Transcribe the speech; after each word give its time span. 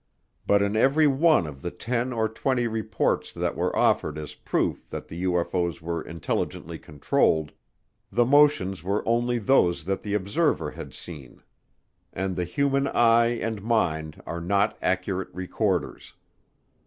But 0.47 0.63
in 0.63 0.75
every 0.75 1.05
one 1.05 1.45
of 1.45 1.61
the 1.61 1.69
ten 1.69 2.11
or 2.11 2.27
twenty 2.27 2.65
reports 2.65 3.31
that 3.33 3.55
were 3.55 3.75
offered 3.77 4.17
as 4.17 4.33
proof 4.33 4.89
that 4.89 5.07
the 5.07 5.23
UFO's 5.25 5.79
were 5.79 6.01
intelligently 6.01 6.79
controlled, 6.79 7.51
the 8.11 8.25
motions 8.25 8.83
were 8.83 9.07
only 9.07 9.37
those 9.37 9.85
that 9.85 10.01
the 10.01 10.15
observer 10.15 10.71
had 10.71 10.95
seen. 10.95 11.43
And 12.11 12.35
the 12.35 12.45
human 12.45 12.87
eye 12.87 13.37
and 13.43 13.61
mind 13.61 14.23
are 14.25 14.41
not 14.41 14.75
accurate 14.81 15.29
recorders. 15.33 16.15